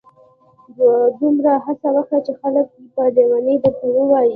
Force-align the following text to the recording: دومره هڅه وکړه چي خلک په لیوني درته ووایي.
دومره 1.19 1.53
هڅه 1.65 1.89
وکړه 1.95 2.19
چي 2.25 2.33
خلک 2.41 2.65
په 2.93 3.01
لیوني 3.15 3.55
درته 3.63 3.85
ووایي. 3.95 4.29